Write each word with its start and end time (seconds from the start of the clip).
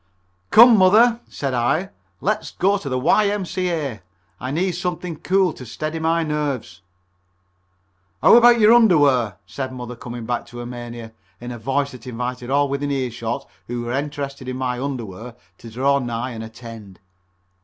"Come, 0.49 0.77
Mother," 0.79 1.19
said 1.29 1.53
I, 1.53 1.91
"let's 2.21 2.49
go 2.49 2.79
to 2.79 2.89
the 2.89 2.97
Y.M.C.A. 2.97 4.01
I 4.39 4.49
need 4.49 4.71
something 4.71 5.17
cool 5.19 5.53
to 5.53 5.63
steady 5.63 5.99
my 5.99 6.23
nerves." 6.23 6.81
"How 8.23 8.35
about 8.35 8.59
your 8.59 8.73
underwear?" 8.73 9.37
said 9.45 9.71
Mother, 9.71 9.95
coming 9.95 10.25
back 10.25 10.47
to 10.47 10.57
her 10.57 10.65
mania, 10.65 11.13
in 11.39 11.51
a 11.51 11.59
voice 11.59 11.91
that 11.91 12.07
invited 12.07 12.49
all 12.49 12.67
within 12.67 12.89
earshot 12.89 13.47
who 13.67 13.83
were 13.83 13.91
interested 13.93 14.49
in 14.49 14.57
my 14.57 14.79
underwear 14.79 15.35
to 15.59 15.69
draw 15.69 15.99
nigh 15.99 16.31
and 16.31 16.43
attend. 16.43 16.99